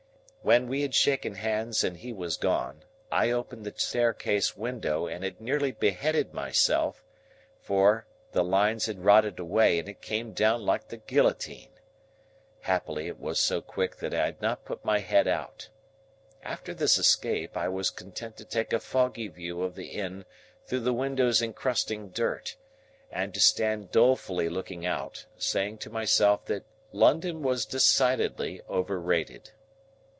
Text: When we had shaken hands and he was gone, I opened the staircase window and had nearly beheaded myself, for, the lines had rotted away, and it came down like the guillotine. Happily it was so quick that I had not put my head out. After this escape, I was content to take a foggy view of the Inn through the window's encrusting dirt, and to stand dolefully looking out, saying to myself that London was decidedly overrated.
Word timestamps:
When 0.43 0.67
we 0.67 0.81
had 0.81 0.95
shaken 0.95 1.35
hands 1.35 1.83
and 1.83 1.95
he 1.97 2.11
was 2.11 2.35
gone, 2.35 2.83
I 3.11 3.29
opened 3.29 3.63
the 3.63 3.75
staircase 3.77 4.57
window 4.57 5.05
and 5.05 5.23
had 5.23 5.39
nearly 5.39 5.71
beheaded 5.71 6.33
myself, 6.33 7.03
for, 7.59 8.07
the 8.31 8.43
lines 8.43 8.87
had 8.87 9.05
rotted 9.05 9.37
away, 9.37 9.77
and 9.77 9.87
it 9.87 10.01
came 10.01 10.33
down 10.33 10.65
like 10.65 10.87
the 10.87 10.97
guillotine. 10.97 11.69
Happily 12.61 13.05
it 13.05 13.19
was 13.19 13.39
so 13.39 13.61
quick 13.61 13.97
that 13.97 14.15
I 14.15 14.25
had 14.25 14.41
not 14.41 14.65
put 14.65 14.83
my 14.83 14.97
head 14.97 15.27
out. 15.27 15.69
After 16.41 16.73
this 16.73 16.97
escape, 16.97 17.55
I 17.55 17.67
was 17.69 17.91
content 17.91 18.35
to 18.37 18.43
take 18.43 18.73
a 18.73 18.79
foggy 18.79 19.27
view 19.27 19.61
of 19.61 19.75
the 19.75 19.89
Inn 19.89 20.25
through 20.65 20.79
the 20.79 20.91
window's 20.91 21.43
encrusting 21.43 22.09
dirt, 22.09 22.57
and 23.11 23.31
to 23.35 23.39
stand 23.39 23.91
dolefully 23.91 24.49
looking 24.49 24.87
out, 24.87 25.27
saying 25.37 25.77
to 25.77 25.91
myself 25.91 26.45
that 26.45 26.65
London 26.91 27.43
was 27.43 27.63
decidedly 27.63 28.63
overrated. 28.67 29.51